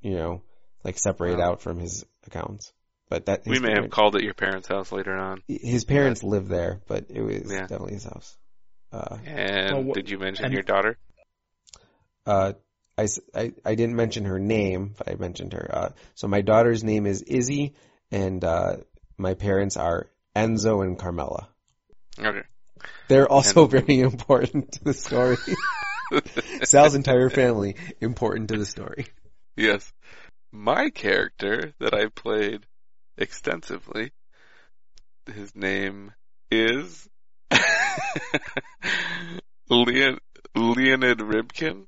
[0.00, 0.42] you know,
[0.84, 1.52] like separate Wow.
[1.52, 2.72] out from his accounts.
[3.08, 5.42] But that We his may have called it your parents' house later on.
[5.48, 7.60] his parents lived there, but it was Yeah.
[7.62, 8.36] definitely his house.
[8.92, 10.98] Uh, And Well, wh- did you mention and- your daughter?
[12.26, 12.52] uh,
[12.98, 15.70] I, I- I didn't mention her name, but I mentioned her.
[15.72, 17.74] Uh, so my daughter's name is Izzy,
[18.10, 18.78] and uh,
[19.16, 21.48] my parents are Enzo and Carmela.
[22.18, 22.42] Okay.
[23.08, 25.38] They're also very important to the story.
[26.64, 29.06] Sal's entire family important to the story.
[29.56, 29.90] yes.
[30.50, 32.64] My character that I played
[33.18, 34.12] extensively,
[35.26, 36.12] his name
[36.50, 37.06] is
[39.68, 40.18] Leon,
[40.54, 41.84] Leonid Rybkin,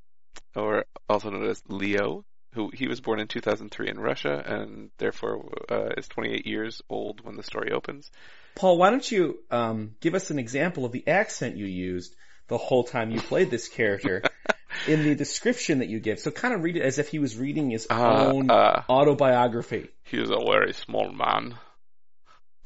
[0.55, 5.49] or also known as Leo, who he was born in 2003 in Russia and therefore
[5.71, 8.11] uh, is 28 years old when the story opens.
[8.57, 12.15] Paul, why don't you um, give us an example of the accent you used
[12.49, 14.23] the whole time you played this character
[14.89, 16.19] in the description that you give?
[16.19, 19.89] So kind of read it as if he was reading his Uh, own uh, autobiography.
[20.03, 21.55] he is a very small man,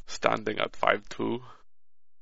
[0.07, 1.41] standing at 5'2".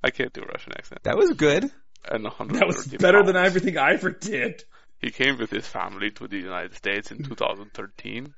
[0.02, 1.04] I can't do a Russian accent.
[1.04, 1.70] That was good.
[2.10, 4.64] And That was 130 better than everything I ever did.
[5.02, 8.32] He came with his family to the United States in 2013.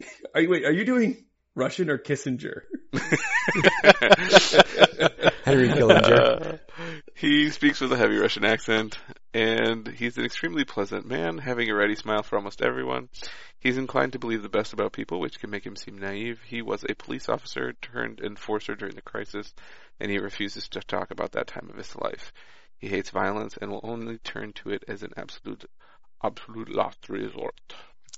[0.34, 2.62] Are you, wait, are you doing Russian or Kissinger?
[5.44, 6.54] Henry Killinger.
[6.54, 6.56] Uh,
[7.14, 8.98] he speaks with a heavy Russian accent,
[9.32, 13.10] and he's an extremely pleasant man, having a ready smile for almost everyone.
[13.60, 16.40] He's inclined to believe the best about people, which can make him seem naive.
[16.44, 19.54] He was a police officer turned enforcer during the crisis,
[20.00, 22.32] and he refuses to talk about that time of his life.
[22.82, 25.64] He hates violence and will only turn to it as an absolute,
[26.22, 27.54] absolute last resort.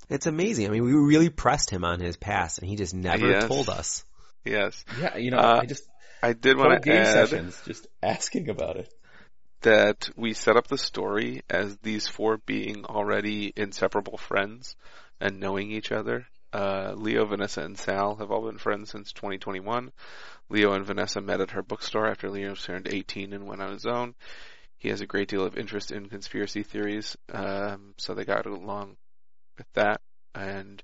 [0.08, 0.66] It's amazing.
[0.66, 3.46] I mean, we really pressed him on his past, and he just never Yes.
[3.46, 4.06] told us.
[4.42, 4.82] Yes.
[4.98, 5.84] Yeah, you know, Uh, I just
[6.22, 8.90] I did want to game add sessions just asking about it.
[9.60, 14.76] that we set up the story as these four being already inseparable friends
[15.20, 16.26] and knowing each other.
[16.54, 19.90] Uh, Leo, Vanessa, and Sal have all been friends since 2021.
[20.50, 23.86] Leo and Vanessa met at her bookstore after Leo turned 18 and went on his
[23.86, 24.14] own.
[24.84, 28.98] He has a great deal of interest in conspiracy theories, um, so they got along
[29.56, 30.02] with that.
[30.34, 30.82] And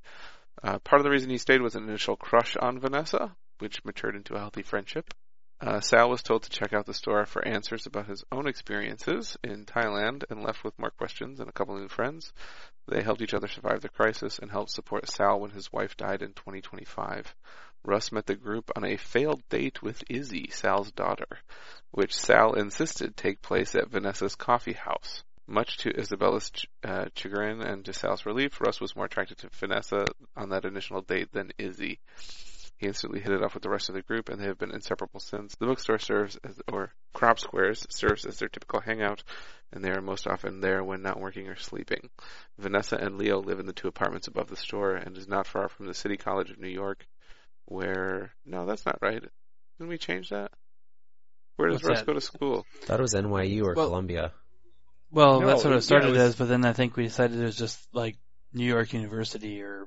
[0.63, 4.17] uh, part of the reason he stayed was an initial crush on Vanessa, which matured
[4.17, 5.13] into a healthy friendship.
[5.61, 9.37] Uh, Sal was told to check out the store for answers about his own experiences
[9.45, 12.33] in Thailand and left with more questions and a couple new friends.
[12.89, 16.23] They helped each other survive the crisis and helped support Sal when his wife died
[16.23, 17.35] in 2025.
[17.85, 21.29] Russ met the group on a failed date with Izzy, Sal's daughter,
[21.91, 25.25] which Sal insisted take place at Vanessa's coffee house.
[25.47, 29.51] Much to Isabella's ch- uh, chagrin and to Sal's relief, Russ was more attracted to
[29.53, 32.01] Vanessa on that initial date than Izzy.
[32.81, 34.73] He instantly hit it off with the rest of the group, and they have been
[34.73, 35.55] inseparable since.
[35.57, 39.23] The bookstore serves as, or Crop Squares serves as their typical hangout,
[39.71, 42.09] and they are most often there when not working or sleeping.
[42.59, 45.69] Vanessa and Leo live in the two apartments above the store, and is not far
[45.69, 47.07] from the City College of New York,
[47.67, 49.21] where no, that's not right.
[49.79, 50.51] Didn't we change that?
[51.57, 52.07] Where does What's Russ that?
[52.07, 52.67] go to school?
[52.85, 54.33] Thought it was NYU or Well- Columbia.
[55.11, 56.97] Well, No, that's what it- it started yeah, it was- as, but then I think
[56.97, 58.17] we decided it was just like
[58.55, 59.87] New York University or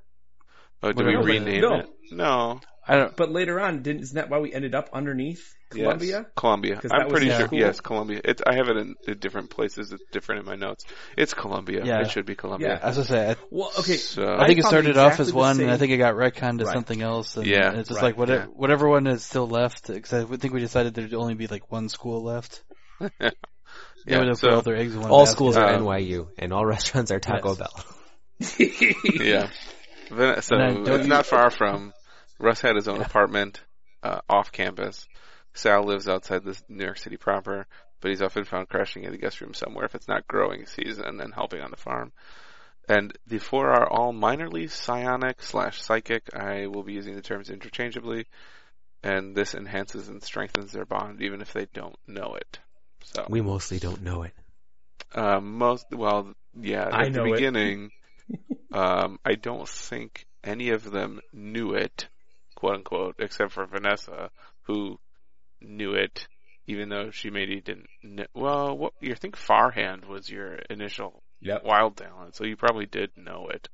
[0.84, 1.28] Oh, did we Whatever.
[1.28, 1.76] rename No.
[1.80, 1.90] it?
[2.12, 2.62] No.
[2.88, 3.16] I don't.
[3.16, 6.10] But later on, didn't isn't that why we ended up underneath Columbia?
[6.10, 6.76] Yes, Columbia.
[6.82, 7.46] 'Cause I'm pretty sure.
[7.48, 7.60] school?
[7.60, 8.22] Yes, Columbia.
[8.26, 9.92] It's I have it in, in different places.
[9.94, 10.84] It's different in my notes.
[11.18, 11.84] It's Columbia.
[11.86, 12.02] Yeah.
[12.02, 12.80] It should be Columbia.
[12.84, 13.30] I was gonna say.
[13.32, 13.96] I, Well, okay.
[13.96, 16.16] So I think it found started off as the one, and I think it got
[16.16, 16.74] retconned to Right.
[16.74, 17.38] something else.
[17.38, 17.72] And Yeah.
[17.72, 18.48] it's just Right, like whatever, yeah.
[18.48, 19.88] whatever one is still left.
[19.88, 22.64] Because I think we decided there'd only be like one school left.
[24.06, 25.36] They Yeah, so- all their eggs in one All basket.
[25.38, 28.58] schools are Um, NYU, and all restaurants are Taco Yes.
[28.58, 28.86] Bell.
[29.16, 29.50] yeah.
[30.42, 31.94] So And then don't it's not far from.
[32.44, 33.62] Russ had his own apartment
[34.04, 35.08] uh, off campus.
[35.54, 37.68] Sal lives outside the New York City proper,
[38.02, 41.22] but he's often found crashing in a guest room somewhere if it's not growing season
[41.22, 42.12] and helping on the farm.
[42.90, 46.36] And the four are all minorly psionic slash psychic.
[46.36, 48.26] I will be using the terms interchangeably,
[49.02, 52.60] and this enhances and strengthens their bond even if they don't know it.
[53.04, 54.34] So We mostly don't know it.
[55.16, 56.90] uh, most well, yeah.
[56.92, 57.92] I at the beginning,
[58.74, 62.10] um, I don't think any of them knew it,
[62.64, 64.30] quote unquote, except for Vanessa,
[64.62, 64.98] who
[65.60, 66.30] knew it,
[66.66, 67.88] even though she maybe didn't.
[68.02, 71.66] Kn- well, what you think Farhand was your initial Yep.
[71.66, 73.68] wild talent, so you probably did know it.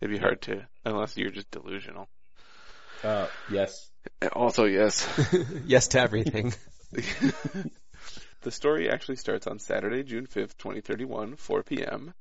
[0.00, 2.08] It'd be hard to, unless you're just delusional.
[3.02, 3.90] Uh, yes.
[4.32, 5.08] Also, yes.
[5.66, 6.54] yes to everything.
[6.92, 12.14] the story actually starts on Saturday, June 5th, 2031, 4 p.m.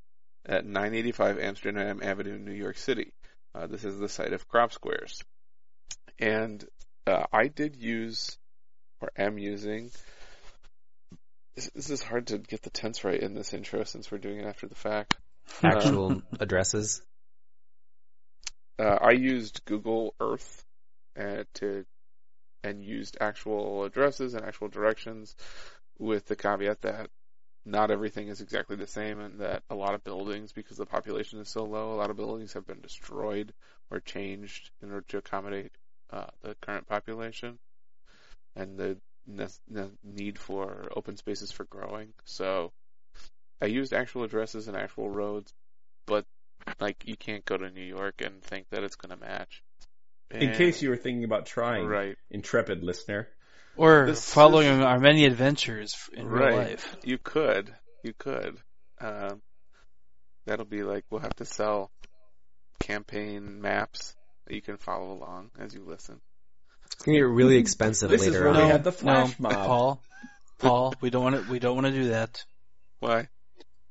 [0.47, 3.13] at 985 Amsterdam Avenue, New York City.
[3.53, 5.21] Uh, this is the site of Crop Squares.
[6.19, 6.65] And
[7.05, 8.37] uh, I did use,
[9.01, 9.91] or am using,
[11.55, 14.39] this, this is hard to get the tense right in this intro since we're doing
[14.39, 15.17] it after the fact.
[15.63, 17.01] Actual addresses.
[18.79, 20.63] Uh, I used Google Earth
[21.19, 21.85] uh, to
[22.63, 25.35] and used actual addresses and actual directions
[25.99, 27.09] with the caveat that
[27.65, 31.39] not everything is exactly the same and that a lot of buildings, because the population
[31.39, 33.53] is so low, a lot of buildings have been destroyed
[33.91, 35.71] or changed in order to accommodate
[36.11, 37.57] uh, the current population
[38.55, 42.13] and the ne- ne- need for open spaces for growing.
[42.25, 42.71] So
[43.61, 45.53] I used actual addresses and actual roads,
[46.05, 46.25] but
[46.79, 49.61] like you can't go to New York and think that it's going to match.
[50.29, 53.29] In case you were thinking about trying, right, intrepid listener.
[53.77, 56.97] Or This following is- our many adventures in real life.
[57.03, 58.57] you could, you could.
[58.99, 59.41] Um,
[60.45, 61.91] that'll be like we'll have to sell
[62.81, 64.15] campaign maps
[64.47, 66.19] that you can follow along as you listen.
[66.85, 68.63] It's gonna get really expensive This is later where on.
[68.63, 69.53] we had the flash no, mob.
[69.67, 70.03] Paul.
[70.59, 71.51] Paul, we don't want to.
[71.51, 72.43] We don't want to do that
[72.99, 73.27] Why?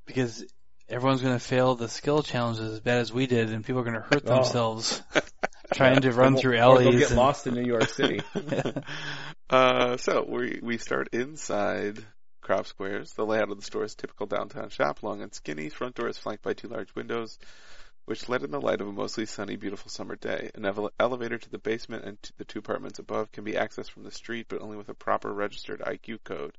[0.06, 0.44] because
[0.88, 3.84] everyone's going to fail the skill challenges as bad as we did, and people are
[3.84, 4.34] going to hurt Oh.
[4.36, 5.00] themselves
[5.74, 6.84] trying to run Or- through or alleys.
[6.90, 8.20] They'll get and- lost in New York City.
[9.50, 12.04] uh, so we we start inside
[12.40, 13.12] Crop Squares.
[13.12, 15.68] The layout of the store is typical downtown shop, long and skinny.
[15.68, 17.38] Front door is flanked by two large windows,
[18.06, 20.50] which let in the light of a mostly sunny, beautiful summer day.
[20.54, 23.90] An ele- elevator to the basement and to the two apartments above can be accessed
[23.90, 26.56] from the street, but only with a proper registered IQ code.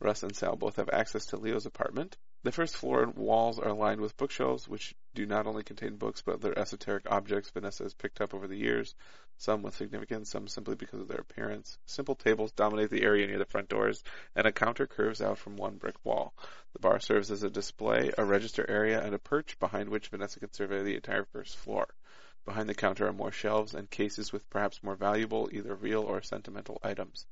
[0.00, 2.16] Russ and Sal both have access to Leo's apartment.
[2.44, 6.34] The first floor walls are lined with bookshelves, which do not only contain books, but
[6.34, 8.94] other esoteric objects Vanessa has picked up over the years,
[9.38, 11.78] some with significance, some simply because of their appearance.
[11.86, 14.04] Simple tables dominate the area near the front doors,
[14.36, 16.34] and a counter curves out from one brick wall.
[16.74, 20.38] The bar serves as a display, a register area, and a perch behind which Vanessa
[20.38, 21.94] can survey the entire first floor.
[22.44, 26.20] Behind the counter are more shelves and cases with perhaps more valuable, either real or
[26.20, 27.24] sentimental items.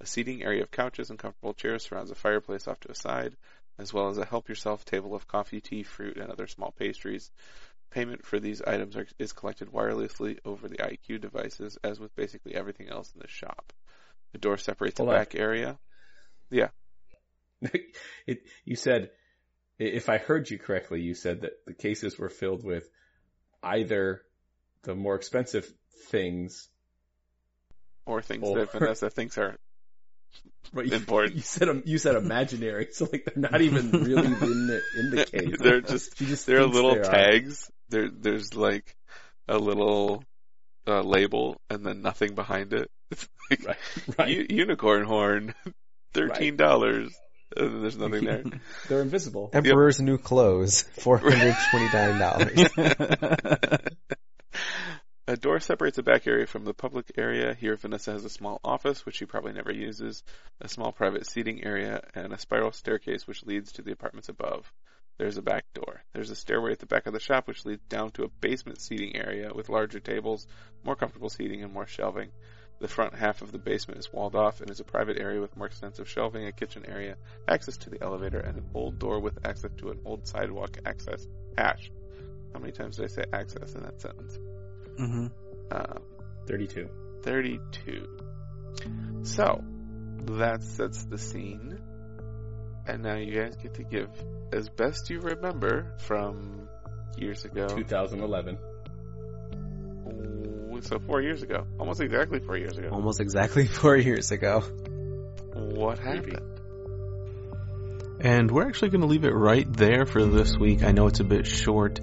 [0.00, 3.36] A seating area of couches and comfortable chairs surrounds a fireplace off to a side,
[3.78, 7.30] as well as a help yourself table of coffee, tea, fruit, and other small pastries.
[7.90, 12.54] Payment for these items are, is collected wirelessly over the IQ devices, as with basically
[12.54, 13.72] everything else in the shop.
[14.32, 15.20] The door separates Hold the on.
[15.20, 15.78] back area.
[16.50, 16.68] Yeah.
[18.26, 19.10] it, you said,
[19.78, 22.88] if I heard you correctly, you said that the cases were filled with
[23.62, 24.22] either
[24.82, 25.66] the more expensive
[26.08, 26.68] things,
[28.04, 29.56] Or things Or- that Vanessa thinks are
[30.72, 31.34] but you, Important.
[31.36, 35.24] you said you said imaginary, so like they're not even really in the in the
[35.26, 35.56] case.
[35.58, 37.70] They're just- She just they're little they tags.
[37.88, 38.94] There, there's like
[39.48, 40.22] a little
[40.86, 42.90] uh, label and then nothing behind it.
[43.48, 43.76] It's like Right,
[44.18, 44.28] right.
[44.28, 45.54] U- unicorn horn,
[46.14, 47.14] thirteen dollars.
[47.56, 48.42] And there's nothing there.
[48.88, 49.50] They're invisible.
[49.52, 53.94] Emperor's New Clothes, $429.
[55.28, 57.52] A door separates the back area from the public area.
[57.52, 60.22] Here, Vanessa has a small office, which she probably never uses,
[60.60, 64.72] a small private seating area, and a spiral staircase which leads to the apartments above.
[65.18, 66.04] There's a back door.
[66.12, 68.80] There's a stairway at the back of the shop which leads down to a basement
[68.80, 70.46] seating area with larger tables,
[70.84, 72.30] more comfortable seating, and more shelving.
[72.78, 75.56] The front half of the basement is walled off and is a private area with
[75.56, 77.16] more extensive shelving, a kitchen area,
[77.48, 81.26] access to the elevator, and an old door with access to an old sidewalk access
[81.58, 81.90] hatch.
[82.52, 84.38] How many times did I say access in that sentence?
[84.96, 85.26] Hmm
[85.70, 86.02] Um,
[86.46, 86.88] Thirty-two.
[87.22, 88.06] 32.
[89.24, 89.64] So,
[90.26, 91.78] that sets the scene.
[92.86, 94.08] And now you guys get to give
[94.52, 96.68] as best you remember from
[97.18, 97.66] years ago.
[97.66, 98.58] 2011.
[100.82, 101.66] So four years ago.
[101.80, 102.90] Almost exactly four years ago.
[102.92, 104.60] Almost exactly four years ago.
[105.54, 106.32] What Maybe.
[106.32, 106.52] happened?
[108.20, 110.82] And we're actually going to leave it right there for this week.
[110.82, 112.00] I know it's a bit short,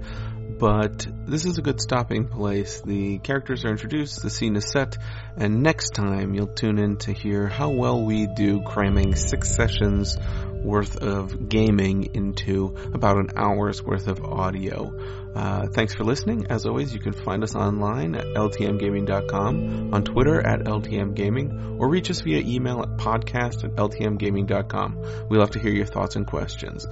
[0.58, 2.80] but this is a good stopping place.
[2.80, 4.96] The characters are introduced, the scene is set,
[5.36, 10.16] and next time you'll tune in to hear how well we do cramming six sessions
[10.64, 14.92] worth of gaming into about an hour's worth of audio.
[15.34, 16.46] Uh, thanks for listening.
[16.48, 22.10] As always, you can find us online at ltmgaming.com, on Twitter at ltmgaming, or reach
[22.10, 25.26] us via email at podcast at ltmgaming.com.
[25.28, 26.86] We love to hear your thoughts and questions.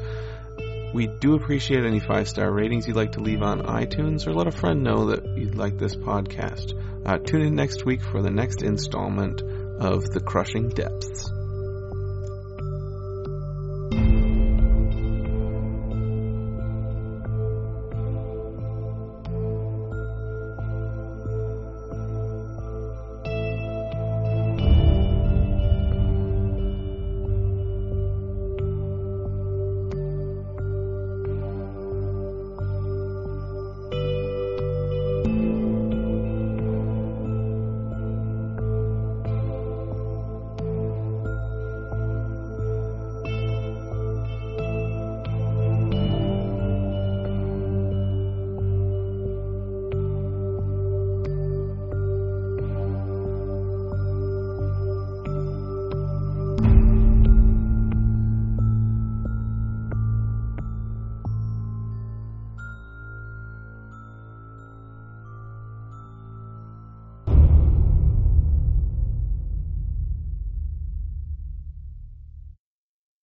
[0.93, 4.47] We do appreciate any five star ratings you'd like to leave on iTunes or let
[4.47, 6.75] a friend know that you'd like this podcast.
[7.07, 11.33] Uh, tune in next week for the next installment of The Crushing Depths.